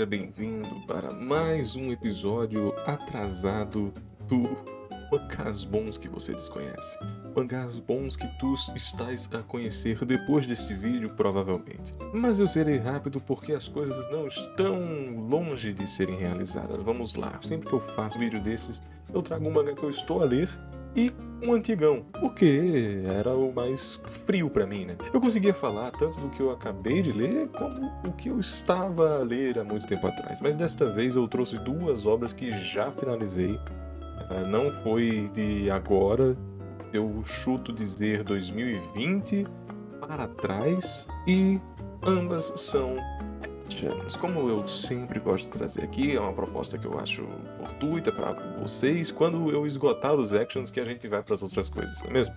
[0.00, 3.92] seja bem-vindo para mais um episódio atrasado
[4.26, 4.56] do
[5.12, 6.98] Mangás Bons que você desconhece.
[7.36, 11.92] Mangás bons que tu estás a conhecer depois deste vídeo, provavelmente.
[12.14, 14.80] Mas eu serei rápido porque as coisas não estão
[15.28, 16.82] longe de serem realizadas.
[16.82, 17.38] Vamos lá.
[17.42, 18.80] Sempre que eu faço vídeo desses,
[19.12, 20.48] eu trago um mangá que eu estou a ler
[20.94, 21.12] e
[21.42, 24.96] um antigão, porque era o mais frio para mim, né?
[25.12, 29.20] Eu conseguia falar tanto do que eu acabei de ler como o que eu estava
[29.20, 30.40] a ler há muito tempo atrás.
[30.40, 33.54] Mas desta vez eu trouxe duas obras que já finalizei.
[33.54, 36.36] Uh, não foi de agora,
[36.92, 39.46] eu chuto dizer 2020
[40.00, 41.58] para trás e
[42.02, 42.96] ambas são
[43.70, 44.16] actions.
[44.16, 47.24] Como eu sempre gosto de trazer aqui, é uma proposta que eu acho
[47.56, 49.12] fortuita para vocês.
[49.12, 52.12] Quando eu esgotar os actions, que a gente vai para as outras coisas, não é
[52.12, 52.34] mesmo?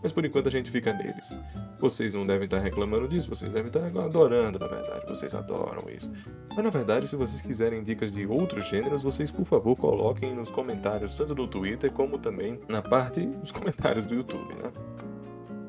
[0.00, 1.36] Mas por enquanto a gente fica neles.
[1.80, 5.04] Vocês não devem estar reclamando disso, vocês devem estar adorando, na verdade.
[5.08, 6.12] Vocês adoram isso.
[6.54, 10.50] Mas na verdade, se vocês quiserem dicas de outros gêneros, vocês por favor coloquem nos
[10.50, 14.70] comentários, tanto do Twitter como também na parte dos comentários do YouTube, né?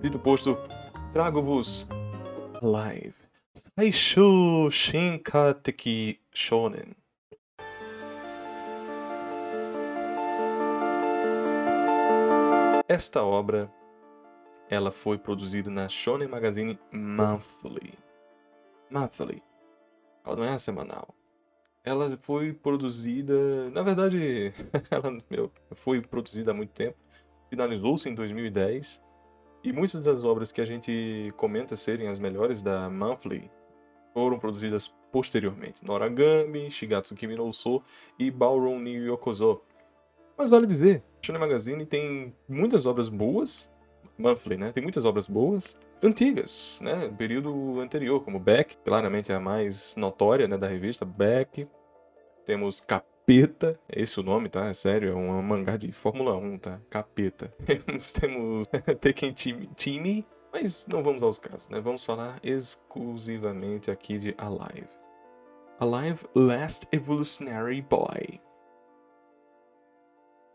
[0.01, 0.57] Dito posto,
[1.11, 1.87] trago-vos
[2.61, 3.26] live
[12.87, 13.71] Esta obra
[14.69, 17.93] ela foi produzida na Shonen Magazine Monthly.
[18.89, 19.43] Monthly.
[20.25, 21.07] Ela não é semanal.
[21.83, 24.53] Ela foi produzida, na verdade,
[24.91, 26.97] ela meu, foi produzida há muito tempo.
[27.49, 29.01] Finalizou-se em 2010
[29.67, 33.51] e muitas das obras que a gente comenta serem as melhores da Monthly
[34.13, 35.83] foram produzidas posteriormente.
[35.83, 37.83] Noragami, Shigatsu Kimi no Uso
[38.17, 39.61] e Ballroom ni Yokozo.
[40.37, 43.69] Mas vale dizer, Shonen Magazine tem muitas obras boas,
[44.17, 44.71] Monthly, né?
[44.71, 47.13] Tem muitas obras boas, antigas, né?
[47.17, 51.67] Período anterior, como Beck, claramente a mais notória né, da revista, Beck.
[52.45, 54.67] Temos Cap Capeta, é esse o nome, tá?
[54.67, 56.79] É sério, é um mangá de Fórmula 1, tá?
[56.89, 57.53] Capeta.
[57.67, 58.67] Temos, temos
[59.01, 61.81] Tekken Time, mas não vamos aos casos, né?
[61.81, 64.87] Vamos falar exclusivamente aqui de Alive.
[65.77, 68.39] Alive Last Evolutionary Boy.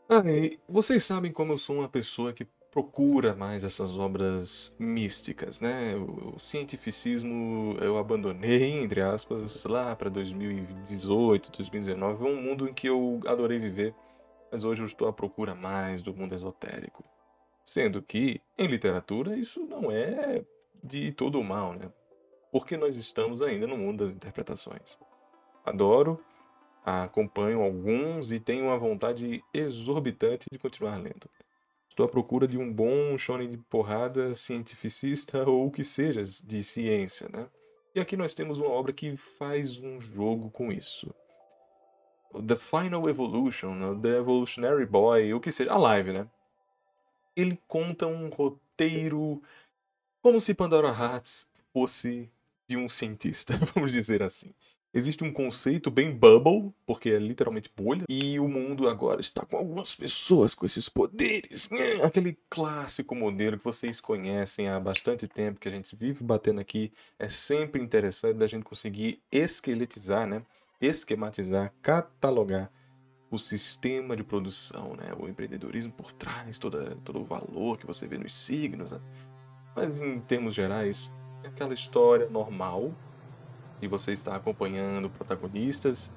[0.08, 5.94] Ai, vocês sabem como eu sou uma pessoa que procura mais essas obras místicas, né?
[5.94, 12.24] O, cientificismo eu abandonei, entre aspas, lá para 2018, 2019.
[12.24, 13.94] É um mundo em que eu adorei viver,
[14.50, 17.04] mas hoje eu estou à procura mais do mundo esotérico.
[17.62, 20.42] Sendo que, em literatura, isso não é
[20.82, 21.92] de todo mal, né?
[22.50, 24.98] Porque nós estamos ainda no mundo das interpretações.
[25.64, 26.18] Adoro,
[26.84, 31.28] acompanho alguns e tenho uma vontade exorbitante de continuar lendo.
[31.92, 36.64] Estou à procura de um bom shonen de porrada cientificista ou o que seja de
[36.64, 37.46] ciência, né?
[37.94, 41.14] E aqui nós temos uma obra que faz um jogo com isso.
[42.46, 46.26] The Final Evolution, The Evolutionary Boy, o que seja, a live, né?
[47.36, 49.42] Ele conta um roteiro
[50.22, 52.26] como se Pandora Hearts fosse
[52.66, 54.54] de um cientista, vamos dizer assim.
[54.94, 59.56] Existe um conceito bem bubble, porque é literalmente bolha, e o mundo agora está com
[59.56, 61.70] algumas pessoas com esses poderes.
[61.70, 62.04] Né?
[62.04, 66.92] Aquele clássico modelo que vocês conhecem há bastante tempo, que a gente vive batendo aqui.
[67.18, 70.42] É sempre interessante da gente conseguir esqueletizar, né?
[70.78, 72.70] esquematizar, catalogar
[73.30, 75.14] o sistema de produção, né?
[75.18, 78.92] o empreendedorismo por trás, toda, todo o valor que você vê nos signos.
[78.92, 79.00] Né?
[79.74, 81.10] Mas em termos gerais,
[81.42, 82.94] é aquela história normal
[83.82, 86.10] e você está acompanhando protagonistas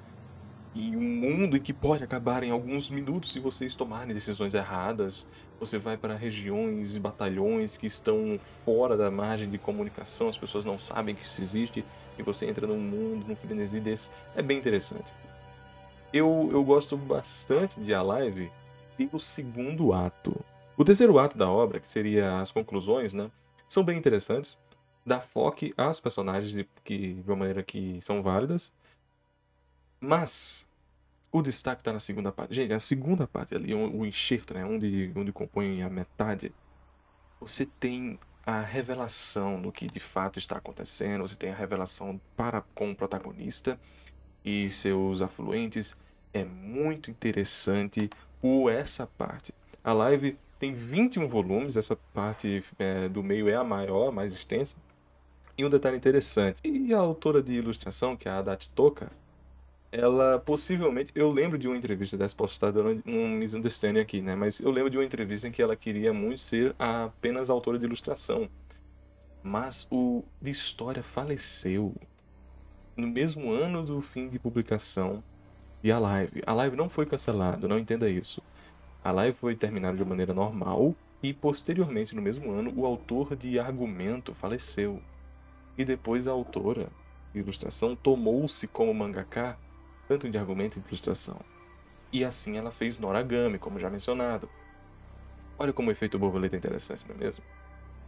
[0.76, 5.26] e um mundo que pode acabar em alguns minutos se vocês tomarem decisões erradas.
[5.59, 10.66] Você vai para regiões e batalhões que estão fora da margem de comunicação, as pessoas
[10.66, 11.84] não sabem que isso existe
[12.20, 14.12] e você entra num mundo, num frenesi desse.
[14.36, 15.12] É bem interessante.
[16.14, 18.52] Eu, eu gosto bastante de Alive
[19.00, 20.36] e o segundo ato.
[20.78, 23.32] O terceiro ato da obra, que seria as conclusões, né,
[23.67, 24.58] são bem interessantes
[25.05, 28.73] dá foco às personagens de, que, de uma maneira que são válidas.
[29.99, 30.67] Mas
[31.31, 32.55] o destaque está na segunda parte.
[32.55, 36.52] Gente, a segunda parte ali, o enxerto, né, onde, onde compõe a metade,
[37.40, 42.61] você tem a revelação do que de fato está acontecendo, você tem a revelação para
[42.73, 43.79] com o protagonista
[44.43, 45.96] e seus afluentes.
[46.34, 48.09] É muito interessante
[48.41, 49.53] por essa parte.
[49.84, 54.34] A live tem 21 volumes, essa parte é, do meio é a maior, a mais
[54.34, 54.75] extensa.
[55.57, 59.11] E um detalhe interessante, e a autora de ilustração, que é a Haddad Toka,
[59.91, 64.35] ela possivelmente, eu lembro de uma entrevista dessa, posso estar dando um misunderstanding aqui, né?
[64.35, 67.85] Mas eu lembro de uma entrevista em que ela queria muito ser apenas autora de
[67.85, 68.49] ilustração.
[69.43, 71.96] Mas o de história faleceu.
[72.96, 75.23] no mesmo ano do fim de publicação
[75.81, 76.41] de A Live.
[76.46, 78.41] A Live não foi cancelado, não entenda isso.
[79.03, 83.59] A Live foi terminada de maneira normal e posteriormente, no mesmo ano, o autor de
[83.59, 85.05] Argumento faleceu.
[85.78, 86.90] E depois a autora
[87.34, 89.58] de ilustração tomou-se como mangaka,
[90.08, 91.40] tanto de argumento e de ilustração.
[92.12, 94.50] E assim ela fez Noragami, como já mencionado.
[95.60, 97.44] Olha como o efeito borboleta é interessante, não é mesmo?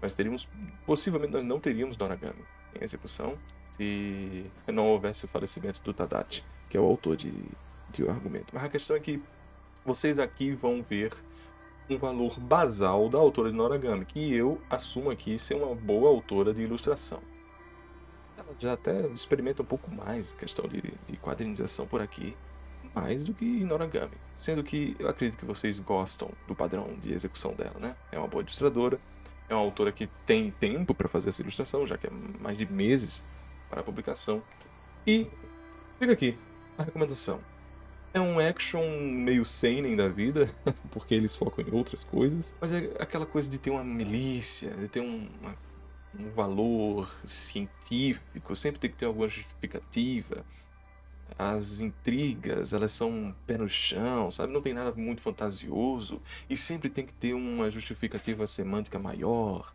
[0.01, 0.47] Mas teríamos,
[0.85, 2.43] possivelmente nós não teríamos Noragami
[2.79, 3.37] em execução
[3.71, 7.33] se não houvesse o falecimento do Tadachi, que é o autor de,
[7.89, 8.47] de o argumento.
[8.53, 9.21] Mas a questão é que
[9.85, 11.13] vocês aqui vão ver
[11.89, 16.53] um valor basal da autora de Noragami, que eu assumo aqui ser uma boa autora
[16.53, 17.21] de ilustração
[18.59, 22.35] já até experimenta um pouco mais a questão de, de quadrinização por aqui,
[22.93, 24.13] mais do que em Noragami.
[24.35, 27.95] Sendo que eu acredito que vocês gostam do padrão de execução dela, né?
[28.11, 28.99] É uma boa ilustradora,
[29.49, 32.09] é uma autora que tem tempo para fazer essa ilustração, já que é
[32.39, 33.23] mais de meses
[33.69, 34.41] para a publicação.
[35.05, 35.27] E
[35.99, 36.37] fica aqui
[36.77, 37.39] a recomendação.
[38.13, 40.49] É um action meio seinen da vida,
[40.91, 44.87] porque eles focam em outras coisas, mas é aquela coisa de ter uma milícia, de
[44.87, 45.55] ter uma
[46.19, 50.45] um valor científico, sempre tem que ter alguma justificativa.
[51.37, 54.51] As intrigas, elas são pé no chão, sabe?
[54.53, 59.73] Não tem nada muito fantasioso e sempre tem que ter uma justificativa semântica maior.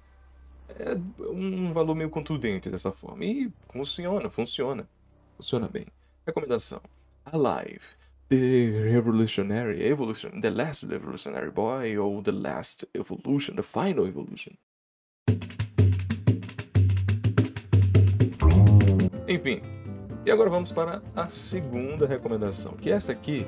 [0.79, 0.97] É
[1.31, 3.25] um valor meio contundente dessa forma.
[3.25, 4.89] E funciona, funciona.
[5.37, 5.87] Funciona bem.
[6.27, 6.81] Recomendação:
[7.25, 8.03] Alive.
[8.29, 14.55] The Revolutionary Evolution, The Last Revolutionary Boy ou The Last Evolution, The Final Evolution.
[19.32, 19.62] Enfim,
[20.26, 23.46] e agora vamos para a segunda recomendação, que essa aqui,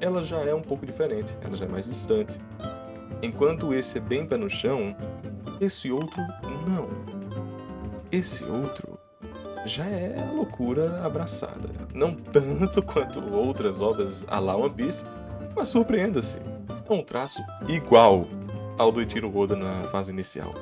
[0.00, 2.40] ela já é um pouco diferente, ela já é mais distante.
[3.22, 4.96] Enquanto esse é bem pé no chão,
[5.60, 6.20] esse outro
[6.66, 6.88] não.
[8.10, 8.98] Esse outro
[9.64, 11.68] já é a loucura abraçada.
[11.94, 15.06] Não tanto quanto outras obras a la One Piece,
[15.54, 18.26] mas surpreenda-se, é um traço igual
[18.76, 20.52] ao do Ichiro Oda na fase inicial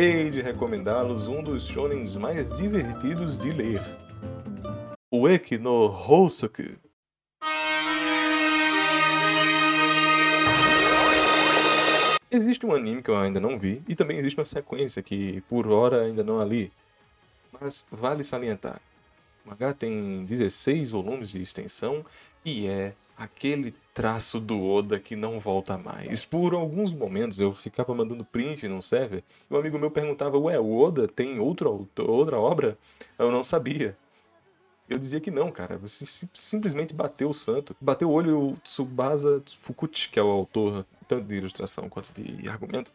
[0.00, 3.80] hei de recomendá-los um dos shonens mais divertidos de ler.
[5.10, 5.26] O
[5.60, 6.62] no Housoku.
[12.30, 15.66] Existe um anime que eu ainda não vi, e também existe uma sequência que, por
[15.66, 16.70] hora, ainda não a li.
[17.60, 18.80] Mas vale salientar.
[19.44, 22.06] O mangá tem 16 volumes de extensão
[22.44, 26.24] e é aquele traço do Oda que não volta mais.
[26.24, 30.58] Por alguns momentos eu ficava mandando print num server e um amigo meu perguntava: Ué,
[30.58, 32.78] o Oda tem outro, outra obra?
[33.18, 33.96] Eu não sabia.
[34.88, 35.76] Eu dizia que não, cara.
[35.76, 37.76] Você simplesmente bateu o santo.
[37.78, 42.48] Bateu o olho o Tsubasa Fukuchi, que é o autor tanto de ilustração quanto de
[42.48, 42.90] argumento.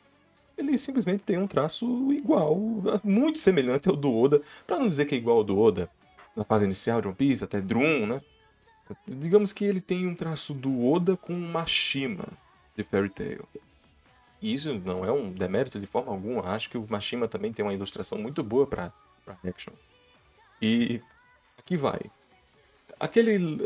[0.57, 2.57] Ele simplesmente tem um traço igual,
[3.03, 4.41] muito semelhante ao do Oda.
[4.65, 5.89] Pra não dizer que é igual ao do Oda,
[6.35, 8.21] na fase inicial de One Piece, até Drum, né?
[9.07, 12.27] Digamos que ele tem um traço do Oda com Mashima
[12.75, 13.47] de Fairy Tail.
[14.41, 16.43] E isso não é um demérito de forma alguma.
[16.49, 18.91] Acho que o Mashima também tem uma ilustração muito boa para
[19.45, 19.73] action.
[20.61, 21.01] E
[21.57, 22.01] aqui vai.
[22.99, 23.57] Aquele,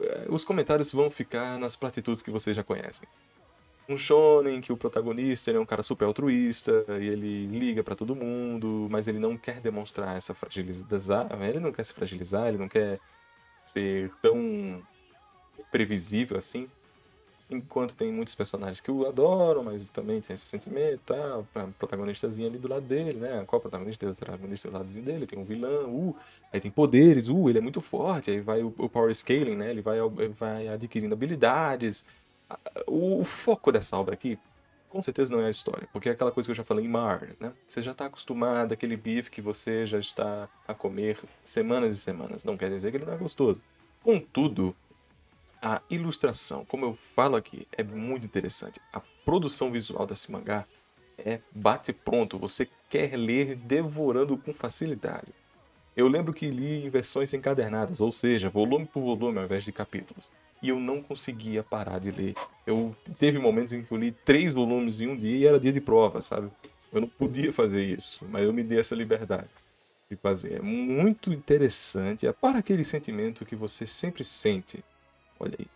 [0.00, 3.08] eh, os comentários vão ficar nas platitudes que vocês já conhecem.
[3.88, 8.16] Um shonen que o protagonista é um cara super altruísta e ele liga para todo
[8.16, 11.06] mundo, mas ele não quer demonstrar essa fragilidade.
[11.48, 12.98] Ele não quer se fragilizar, ele não quer
[13.66, 14.82] ser tão
[15.70, 16.68] previsível assim.
[17.48, 21.46] Enquanto tem muitos personagens que o adoram, mas também tem esse sentimento tal.
[21.54, 23.44] A protagonistazinha ali do lado dele, né?
[23.46, 24.08] Qual protagonista?
[24.08, 26.16] O protagonista do lado dele, tem um vilão, uh,
[26.52, 29.70] aí tem poderes, uh, ele é muito forte, aí vai o, o power scaling, né?
[29.70, 29.98] Ele vai,
[30.36, 32.04] vai adquirindo habilidades.
[32.86, 34.38] O, o foco dessa obra aqui
[34.96, 36.88] com certeza não é a história, porque é aquela coisa que eu já falei em
[36.88, 37.52] Mar, né?
[37.68, 42.44] Você já está acostumado àquele bife que você já está a comer semanas e semanas.
[42.44, 43.60] Não quer dizer que ele não é gostoso.
[44.02, 44.74] Contudo,
[45.60, 48.80] a ilustração, como eu falo aqui, é muito interessante.
[48.90, 50.64] A produção visual desse mangá
[51.18, 52.38] é bate pronto.
[52.38, 55.34] Você quer ler devorando com facilidade.
[55.94, 59.72] Eu lembro que li em versões encadernadas, ou seja, volume por volume ao invés de
[59.72, 60.30] capítulos
[60.62, 62.34] e eu não conseguia parar de ler.
[62.66, 65.72] Eu teve momentos em que eu li três volumes em um dia e era dia
[65.72, 66.50] de prova, sabe?
[66.92, 69.48] Eu não podia fazer isso, mas eu me dei essa liberdade
[70.10, 70.54] de fazer.
[70.54, 74.84] É muito interessante, é para aquele sentimento que você sempre sente.
[75.38, 75.66] Olha aí,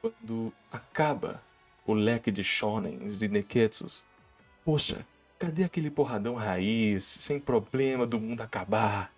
[0.00, 1.42] quando acaba
[1.86, 4.04] o leque de shonens e neketsus.
[4.64, 5.06] Poxa,
[5.38, 9.12] cadê aquele porradão raiz, sem problema do mundo acabar?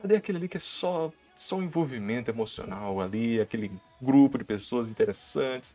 [0.00, 3.70] Cadê aquele ali que é só só um envolvimento emocional ali, aquele
[4.00, 5.74] grupo de pessoas interessantes,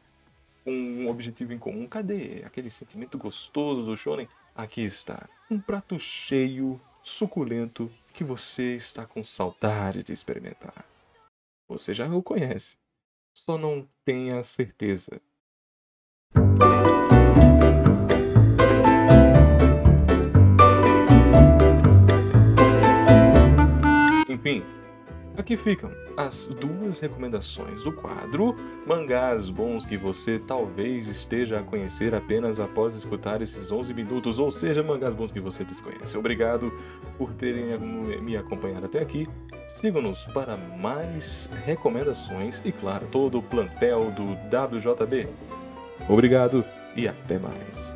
[0.63, 1.87] com um objetivo em comum.
[1.87, 4.27] Cadê aquele sentimento gostoso do shonen?
[4.55, 10.85] Aqui está, um prato cheio, suculento, que você está com saudade de experimentar.
[11.69, 12.77] Você já o conhece,
[13.33, 15.21] só não tenha certeza.
[24.29, 24.63] Enfim,
[25.37, 28.55] Aqui ficam as duas recomendações do quadro,
[28.87, 34.49] mangás bons que você talvez esteja a conhecer apenas após escutar esses 11 minutos, ou
[34.49, 36.17] seja, mangás bons que você desconhece.
[36.17, 36.73] Obrigado
[37.19, 37.77] por terem
[38.19, 39.29] me acompanhado até aqui.
[39.67, 45.29] Sigam-nos para mais recomendações e, claro, todo o plantel do WJB.
[46.09, 46.65] Obrigado
[46.95, 47.95] e até mais.